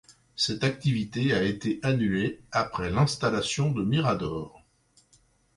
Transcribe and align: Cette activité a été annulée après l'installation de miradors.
Cette 0.35 0.63
activité 0.63 1.31
a 1.31 1.43
été 1.43 1.79
annulée 1.83 2.41
après 2.51 2.89
l'installation 2.89 3.71
de 3.71 3.83
miradors. 3.83 4.65